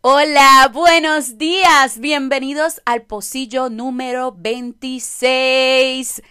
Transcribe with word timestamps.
Hola, 0.00 0.70
buenos 0.72 1.36
días. 1.36 1.98
Bienvenidos 1.98 2.80
al 2.86 3.02
pocillo 3.02 3.68
número 3.68 4.32
26. 4.32 6.22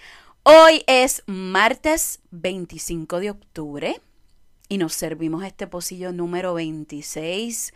Hoy 0.44 0.84
es 0.88 1.24
martes 1.28 2.20
25 2.32 3.20
de 3.20 3.30
octubre 3.32 4.02
y 4.68 4.78
nos 4.80 4.94
servimos 4.94 5.44
este 5.44 5.68
pocillo 5.68 6.12
número 6.12 6.56
26 6.56 7.74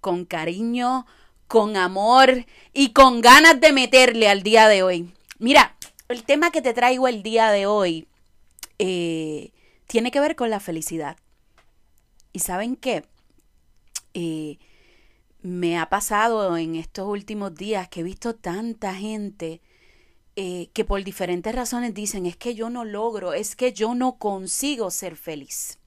con 0.00 0.24
cariño, 0.24 1.06
con 1.46 1.76
amor 1.76 2.46
y 2.72 2.92
con 2.92 3.20
ganas 3.20 3.60
de 3.60 3.72
meterle 3.72 4.28
al 4.28 4.42
día 4.42 4.66
de 4.66 4.82
hoy. 4.82 5.12
Mira, 5.38 5.69
el 6.10 6.24
tema 6.24 6.50
que 6.50 6.60
te 6.60 6.74
traigo 6.74 7.06
el 7.06 7.22
día 7.22 7.50
de 7.50 7.66
hoy 7.66 8.08
eh, 8.78 9.52
tiene 9.86 10.10
que 10.10 10.18
ver 10.18 10.34
con 10.34 10.50
la 10.50 10.58
felicidad. 10.58 11.16
¿Y 12.32 12.40
saben 12.40 12.74
qué? 12.74 13.04
Eh, 14.14 14.58
me 15.40 15.78
ha 15.78 15.88
pasado 15.88 16.56
en 16.56 16.74
estos 16.74 17.06
últimos 17.06 17.54
días 17.54 17.88
que 17.88 18.00
he 18.00 18.02
visto 18.02 18.34
tanta 18.34 18.94
gente 18.94 19.60
eh, 20.34 20.68
que 20.72 20.84
por 20.84 21.02
diferentes 21.04 21.54
razones 21.54 21.94
dicen 21.94 22.26
es 22.26 22.36
que 22.36 22.56
yo 22.56 22.70
no 22.70 22.84
logro, 22.84 23.32
es 23.32 23.54
que 23.54 23.72
yo 23.72 23.94
no 23.94 24.18
consigo 24.18 24.90
ser 24.90 25.16
feliz. 25.16 25.78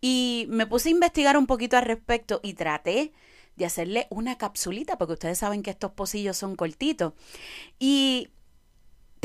Y 0.00 0.46
me 0.48 0.66
puse 0.66 0.88
a 0.88 0.92
investigar 0.92 1.36
un 1.36 1.48
poquito 1.48 1.76
al 1.76 1.84
respecto 1.84 2.38
y 2.44 2.54
traté 2.54 3.12
de 3.56 3.64
hacerle 3.64 4.06
una 4.10 4.38
capsulita, 4.38 4.98
porque 4.98 5.14
ustedes 5.14 5.38
saben 5.38 5.62
que 5.62 5.70
estos 5.70 5.90
pocillos 5.92 6.36
son 6.36 6.54
cortitos. 6.54 7.14
Y 7.80 8.28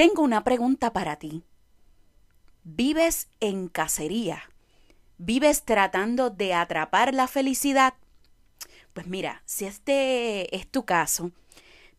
tengo 0.01 0.23
una 0.23 0.43
pregunta 0.43 0.93
para 0.93 1.17
ti. 1.17 1.43
¿Vives 2.63 3.27
en 3.39 3.67
cacería? 3.67 4.49
¿Vives 5.19 5.63
tratando 5.63 6.31
de 6.31 6.55
atrapar 6.55 7.13
la 7.13 7.27
felicidad? 7.27 7.93
Pues 8.93 9.05
mira, 9.05 9.43
si 9.45 9.65
este 9.65 10.55
es 10.55 10.67
tu 10.67 10.85
caso, 10.85 11.29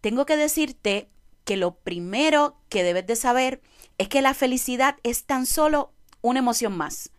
tengo 0.00 0.27
que 0.27 0.36
decirte 0.36 1.11
que 1.44 1.56
lo 1.56 1.77
primero 1.77 2.56
que 2.69 2.83
debes 2.83 3.06
de 3.06 3.14
saber 3.14 3.61
es 3.98 4.09
que 4.09 4.20
la 4.20 4.34
felicidad 4.34 4.97
es 5.05 5.22
tan 5.22 5.47
solo 5.47 5.92
una 6.22 6.41
emoción 6.41 6.77
más. 6.77 7.11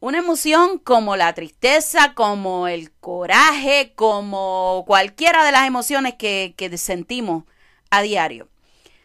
Una 0.00 0.18
emoción 0.18 0.80
como 0.80 1.14
la 1.14 1.32
tristeza, 1.34 2.14
como 2.14 2.66
el 2.66 2.90
coraje, 2.90 3.92
como 3.94 4.82
cualquiera 4.88 5.44
de 5.44 5.52
las 5.52 5.68
emociones 5.68 6.16
que, 6.16 6.54
que 6.56 6.76
sentimos 6.78 7.44
a 7.90 8.02
diario. 8.02 8.48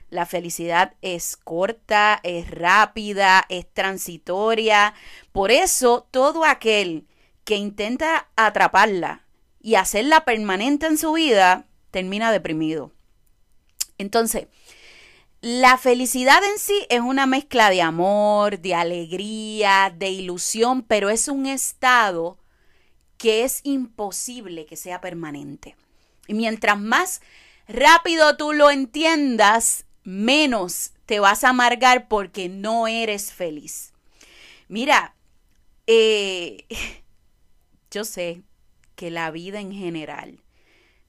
La 0.10 0.26
felicidad 0.26 0.94
es 1.02 1.36
corta, 1.36 2.20
es 2.24 2.50
rápida, 2.50 3.46
es 3.50 3.72
transitoria. 3.74 4.94
Por 5.32 5.52
eso 5.52 6.08
todo 6.12 6.46
aquel 6.46 7.08
que 7.44 7.56
intenta 7.56 8.30
atraparla, 8.36 9.26
y 9.66 9.74
hacerla 9.74 10.26
permanente 10.26 10.86
en 10.86 10.96
su 10.96 11.14
vida, 11.14 11.66
termina 11.90 12.32
deprimido. 12.32 12.92
Entonces, 13.98 14.46
la 15.42 15.80
felicidad 15.80 16.38
en 16.44 16.60
sí 16.60 16.86
es 16.88 17.00
una 17.00 17.26
mezcla 17.26 17.72
de 17.72 17.82
amor, 17.82 18.60
de 18.60 18.76
alegría, 18.76 19.92
de 19.98 20.10
ilusión, 20.10 20.84
pero 20.84 21.10
es 21.10 21.28
un 21.28 21.48
estado 21.48 22.38
que 23.18 23.44
es 23.44 23.62
imposible 23.64 24.68
que 24.68 24.76
sea 24.76 25.02
permanente. 25.02 25.76
Y 26.28 26.36
mientras 26.36 26.80
más 26.80 27.22
rápido 27.68 28.38
tú 28.38 28.54
lo 28.54 28.70
entiendas, 28.70 29.86
menos 30.06 30.92
te 31.06 31.20
vas 31.20 31.44
a 31.44 31.50
amargar 31.50 32.08
porque 32.08 32.48
no 32.48 32.88
eres 32.88 33.34
feliz. 33.34 33.94
Mira, 34.68 35.16
eh, 35.88 36.66
yo 37.92 38.06
sé, 38.06 38.42
que 38.96 39.12
la 39.12 39.30
vida 39.32 39.60
en 39.60 39.74
general 39.74 40.40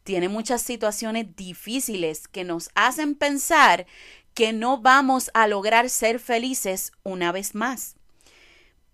tiene 0.02 0.28
muchas 0.28 0.62
situaciones 0.62 1.34
difíciles 1.36 2.28
que 2.28 2.44
nos 2.44 2.70
hacen 2.74 3.14
pensar 3.14 3.86
que 4.34 4.52
no 4.52 4.78
vamos 4.78 5.30
a 5.34 5.46
lograr 5.46 5.88
ser 5.88 6.20
felices 6.20 6.92
una 7.02 7.32
vez 7.32 7.54
más. 7.54 7.96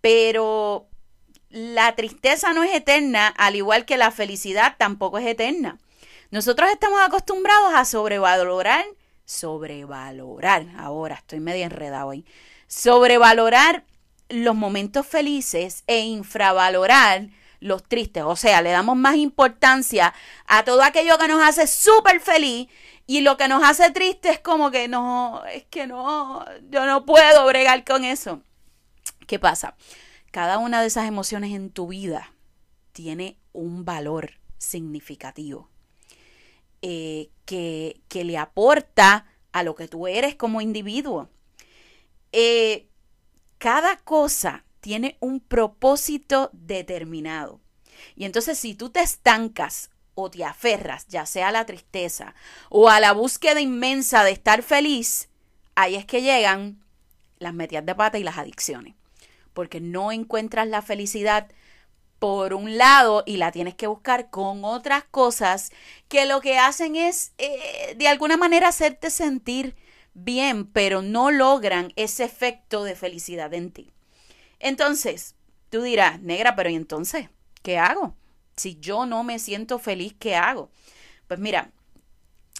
Pero 0.01 0.87
la 1.51 1.95
tristeza 1.97 2.53
no 2.53 2.63
es 2.63 2.75
eterna, 2.75 3.29
al 3.29 3.57
igual 3.57 3.85
que 3.85 3.97
la 3.97 4.11
felicidad 4.11 4.77
tampoco 4.79 5.19
es 5.19 5.27
eterna. 5.27 5.79
Nosotros 6.31 6.71
estamos 6.71 7.01
acostumbrados 7.03 7.75
a 7.75 7.85
sobrevalorar, 7.85 8.85
sobrevalorar, 9.25 10.67
ahora 10.77 11.17
estoy 11.17 11.41
medio 11.41 11.65
enredado 11.65 12.11
ahí, 12.11 12.25
sobrevalorar 12.67 13.85
los 14.29 14.55
momentos 14.55 15.07
felices 15.07 15.85
e 15.87 16.01
infravalorar 16.01 17.29
los 17.61 17.83
tristes. 17.85 18.25
O 18.25 18.37
sea, 18.37 18.63
le 18.63 18.71
damos 18.71 18.97
más 18.97 19.17
importancia 19.17 20.13
a 20.47 20.65
todo 20.65 20.83
aquello 20.83 21.19
que 21.19 21.29
nos 21.29 21.43
hace 21.43 21.67
súper 21.67 22.21
feliz 22.21 22.69
y 23.07 23.21
lo 23.21 23.37
que 23.37 23.49
nos 23.49 23.63
hace 23.63 23.91
triste 23.91 24.31
es 24.31 24.39
como 24.41 24.71
que 24.71 24.89
no, 24.89 25.43
es 25.47 25.65
que 25.65 25.87
no, 25.87 26.45
yo 26.71 26.87
no 26.87 27.05
puedo 27.05 27.47
bregar 27.47 27.85
con 27.85 28.05
eso. 28.05 28.43
¿Qué 29.27 29.39
pasa? 29.39 29.77
Cada 30.31 30.59
una 30.59 30.81
de 30.81 30.89
esas 30.89 31.07
emociones 31.07 31.53
en 31.53 31.71
tu 31.71 31.89
vida 31.89 32.33
tiene 32.93 33.39
un 33.53 33.85
valor 33.85 34.33
significativo 34.59 35.72
eh, 36.83 37.31
que, 37.45 38.01
que, 38.09 38.25
le 38.25 38.37
aporta 38.39 39.27
a 39.53 39.63
lo 39.63 39.75
que 39.75 39.89
tú 39.89 40.07
eres 40.07 40.35
como 40.35 40.61
individuo. 40.61 41.29
Eh, 42.33 42.89
cada 43.59 43.97
cosa 43.99 44.65
tiene 44.81 45.17
un 45.21 45.41
propósito 45.41 46.51
determinado. 46.53 47.61
Y 48.17 48.25
entonces 48.25 48.59
si 48.59 48.75
tú 48.75 48.91
te 48.91 49.01
estancas 49.01 49.91
o 50.15 50.31
te 50.31 50.45
aferras, 50.45 51.07
ya 51.07 51.25
sea 51.27 51.49
a 51.49 51.53
la 51.53 51.67
tristeza 51.67 52.35
o 52.69 52.89
a 52.89 53.01
la 53.01 53.13
búsqueda 53.13 53.61
inmensa 53.61 54.25
de 54.25 54.33
estar 54.33 54.63
feliz, 54.63 55.29
ahí 55.75 55.95
es 55.95 56.05
que 56.05 56.23
llegan 56.23 56.83
las 57.39 57.55
metidas 57.55 57.87
de 57.87 57.95
pata 57.95 58.19
y 58.19 58.25
las 58.25 58.39
adicciones. 58.39 58.95
Porque 59.53 59.81
no 59.81 60.13
encuentras 60.13 60.67
la 60.67 60.83
felicidad 60.83 61.49
por 62.23 62.55
un 62.55 62.79
lado 62.79 63.25
y 63.27 63.37
la 63.37 63.51
tienes 63.51 63.75
que 63.75 63.89
buscar 63.89 64.31
con 64.31 64.65
otras 64.65 65.03
cosas 65.03 65.73
que 66.07 66.25
lo 66.25 66.41
que 66.41 66.57
hacen 66.57 66.95
es 66.95 67.33
eh, 67.37 67.97
de 67.97 68.07
alguna 68.07 68.37
manera 68.37 68.69
hacerte 68.69 69.11
sentir 69.11 69.75
bien, 70.15 70.65
pero 70.67 71.03
no 71.03 71.33
logran 71.33 71.93
ese 71.97 72.23
efecto 72.23 72.85
de 72.85 72.95
felicidad 72.95 73.53
en 73.55 73.73
ti. 73.73 73.91
Entonces, 74.61 75.35
tú 75.69 75.83
dirás, 75.83 76.21
negra, 76.21 76.55
pero 76.55 76.71
¿y 76.71 76.77
entonces? 76.77 77.29
¿Qué 77.61 77.77
hago? 77.77 78.15
Si 78.55 78.79
yo 78.79 79.05
no 79.05 79.25
me 79.25 79.41
siento 79.41 79.81
feliz, 79.81 80.15
¿qué 80.17 80.37
hago? 80.37 80.71
Pues 81.27 81.41
mira, 81.41 81.73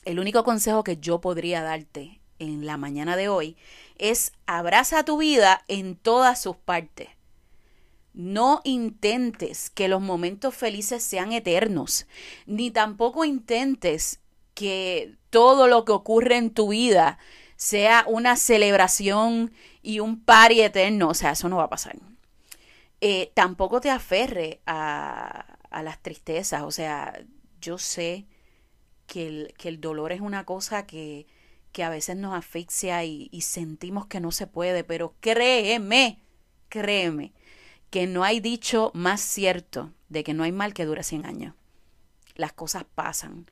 el 0.05 0.19
único 0.19 0.43
consejo 0.43 0.83
que 0.83 0.97
yo 0.97 1.21
podría 1.21 1.63
darte 1.63 2.21
en 2.41 2.67
la 2.67 2.79
mañana 2.79 3.15
de 3.15 3.29
hoy 3.29 3.57
es 3.97 4.33
abraza 4.45 5.05
tu 5.05 5.19
vida 5.19 5.63
en 5.69 5.95
todas 5.95 6.43
sus 6.43 6.57
partes. 6.57 7.11
No 8.15 8.61
intentes 8.65 9.71
que 9.71 9.89
los 9.89 10.03
momentos 10.03 10.55
felices 10.55 11.03
sean 11.03 11.33
eternos, 11.33 12.07
ni 12.47 12.71
tampoco 12.71 13.25
intentes 13.25 14.21
que 14.55 15.17
todo 15.31 15.67
lo 15.67 15.85
que 15.85 15.93
ocurre 15.93 16.37
en 16.37 16.51
tu 16.51 16.69
vida 16.69 17.19
sea 17.57 18.05
una 18.09 18.37
celebración 18.37 19.53
y 19.83 20.01
un 20.01 20.21
party 20.21 20.63
eterno. 20.63 21.09
O 21.09 21.15
sea, 21.15 21.31
eso 21.33 21.49
no 21.49 21.57
va 21.57 21.65
a 21.65 21.71
pasar. 21.71 21.97
Eh, 23.01 23.33
tampoco 23.35 23.81
te 23.81 23.91
aferre 23.91 24.61
a, 24.67 25.57
a, 25.71 25.83
las 25.83 26.03
tristezas. 26.03 26.63
O 26.63 26.71
sea, 26.71 27.25
yo 27.61 27.79
sé 27.79 28.27
que 29.07 29.53
el, 29.63 29.81
dolor 29.81 30.13
es 30.13 30.21
una 30.21 30.45
cosa 30.45 30.87
que, 30.87 31.27
que 31.73 31.83
a 31.85 31.91
veces 31.91 32.17
nos 32.17 32.35
asfixia 32.35 33.05
y 33.05 33.41
sentimos 33.43 34.07
que 34.07 34.21
no 34.21 34.33
se 34.33 34.47
puede, 34.47 34.85
pero 34.85 35.15
créeme, 35.21 36.21
créeme, 36.69 37.33
que 37.93 38.07
no 38.07 38.25
hay 38.25 38.41
dicho 38.41 38.91
más 38.95 39.21
cierto 39.21 39.93
de 40.09 40.25
que 40.25 40.33
no 40.33 40.45
hay 40.45 40.51
mal 40.51 40.73
que 40.73 40.87
dure 40.87 41.03
100 41.03 41.27
años. 41.27 41.55
Las 42.35 42.55
cosas 42.55 42.85
pasan. 42.95 43.51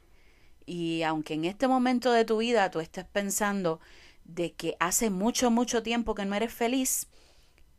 Y 0.64 1.02
aunque 1.02 1.34
en 1.34 1.44
este 1.44 1.68
momento 1.68 2.10
de 2.10 2.24
tu 2.24 2.38
vida 2.38 2.70
tú 2.70 2.80
estés 2.80 3.04
pensando 3.04 3.80
de 4.24 4.54
que 4.54 4.76
hace 4.80 5.10
mucho, 5.10 5.50
mucho 5.50 5.82
tiempo 5.82 6.14
que 6.14 6.24
no 6.24 6.34
eres 6.34 6.54
feliz, 6.54 7.08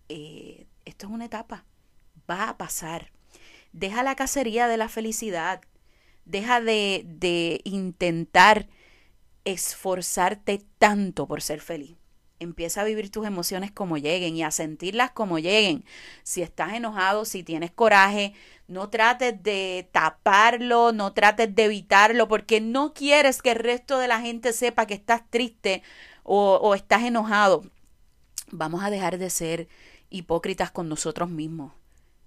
eh, 0.07 0.67
esto 0.85 1.07
es 1.07 1.11
una 1.11 1.25
etapa. 1.25 1.65
Va 2.29 2.49
a 2.49 2.57
pasar. 2.59 3.11
Deja 3.73 4.03
la 4.03 4.15
cacería 4.15 4.67
de 4.67 4.77
la 4.77 4.87
felicidad. 4.87 5.61
Deja 6.25 6.61
de, 6.61 7.05
de 7.07 7.61
intentar 7.63 8.67
esforzarte 9.45 10.61
tanto 10.77 11.27
por 11.27 11.41
ser 11.41 11.59
feliz. 11.59 11.97
Empieza 12.41 12.81
a 12.81 12.85
vivir 12.85 13.11
tus 13.11 13.27
emociones 13.27 13.71
como 13.71 13.99
lleguen 13.99 14.35
y 14.35 14.41
a 14.41 14.49
sentirlas 14.49 15.11
como 15.11 15.37
lleguen. 15.37 15.85
Si 16.23 16.41
estás 16.41 16.73
enojado, 16.73 17.23
si 17.23 17.43
tienes 17.43 17.69
coraje, 17.69 18.33
no 18.67 18.89
trates 18.89 19.43
de 19.43 19.87
taparlo, 19.91 20.91
no 20.91 21.13
trates 21.13 21.53
de 21.53 21.65
evitarlo, 21.65 22.27
porque 22.27 22.59
no 22.59 22.95
quieres 22.95 23.43
que 23.43 23.51
el 23.51 23.59
resto 23.59 23.99
de 23.99 24.07
la 24.07 24.21
gente 24.21 24.53
sepa 24.53 24.87
que 24.87 24.95
estás 24.95 25.21
triste 25.29 25.83
o, 26.23 26.73
estás 26.73 27.03
enojado. 27.03 27.63
vamos 28.49 28.83
a 28.83 28.89
dejar 28.89 29.19
de 29.19 29.29
ser 29.29 29.67
hipócritas 30.09 30.71
con 30.71 30.89
nosotros 30.89 31.29
mismos. 31.29 31.73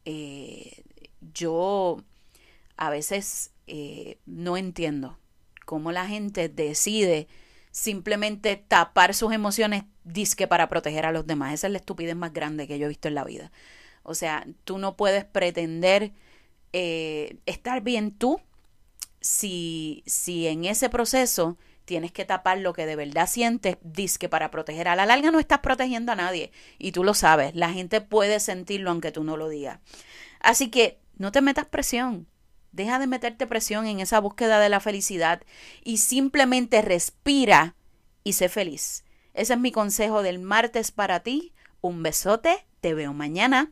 Eh, 0.04 0.84
yo 1.32 1.96
a 2.76 2.88
veces 2.88 3.50
eh, 3.66 4.18
no 4.26 4.56
entiendo 4.56 5.18
cómo 5.64 5.90
la 5.90 6.06
gente 6.06 6.48
decide 6.48 7.26
simplemente 7.74 8.54
tapar 8.54 9.14
sus 9.14 9.32
emociones 9.32 9.82
disque 10.04 10.46
para 10.46 10.68
proteger 10.68 11.06
a 11.06 11.12
los 11.12 11.26
demás. 11.26 11.52
Esa 11.52 11.66
es 11.66 11.72
la 11.72 11.78
estupidez 11.78 12.14
más 12.14 12.32
grande 12.32 12.68
que 12.68 12.78
yo 12.78 12.86
he 12.86 12.88
visto 12.88 13.08
en 13.08 13.16
la 13.16 13.24
vida. 13.24 13.50
O 14.04 14.14
sea, 14.14 14.46
tú 14.62 14.78
no 14.78 14.96
puedes 14.96 15.24
pretender 15.24 16.12
eh, 16.72 17.38
estar 17.46 17.82
bien 17.82 18.12
tú 18.12 18.40
si, 19.20 20.04
si 20.06 20.46
en 20.46 20.66
ese 20.66 20.88
proceso 20.88 21.58
tienes 21.84 22.12
que 22.12 22.24
tapar 22.24 22.58
lo 22.58 22.74
que 22.74 22.86
de 22.86 22.94
verdad 22.94 23.26
sientes, 23.26 23.76
disque 23.82 24.28
para 24.28 24.52
proteger. 24.52 24.86
A 24.86 24.94
la 24.94 25.04
larga 25.04 25.32
no 25.32 25.40
estás 25.40 25.58
protegiendo 25.58 26.12
a 26.12 26.16
nadie 26.16 26.52
y 26.78 26.92
tú 26.92 27.02
lo 27.02 27.12
sabes. 27.12 27.56
La 27.56 27.72
gente 27.72 28.00
puede 28.00 28.38
sentirlo 28.38 28.90
aunque 28.92 29.10
tú 29.10 29.24
no 29.24 29.36
lo 29.36 29.48
digas. 29.48 29.80
Así 30.38 30.70
que 30.70 31.00
no 31.16 31.32
te 31.32 31.40
metas 31.40 31.66
presión. 31.66 32.28
Deja 32.74 32.98
de 32.98 33.06
meterte 33.06 33.46
presión 33.46 33.86
en 33.86 34.00
esa 34.00 34.18
búsqueda 34.18 34.58
de 34.58 34.68
la 34.68 34.80
felicidad 34.80 35.40
y 35.84 35.98
simplemente 35.98 36.82
respira 36.82 37.76
y 38.24 38.32
sé 38.32 38.48
feliz. 38.48 39.04
Ese 39.32 39.52
es 39.52 39.60
mi 39.60 39.70
consejo 39.70 40.24
del 40.24 40.40
martes 40.40 40.90
para 40.90 41.20
ti. 41.20 41.54
Un 41.80 42.02
besote, 42.02 42.66
te 42.80 42.92
veo 42.92 43.12
mañana. 43.12 43.70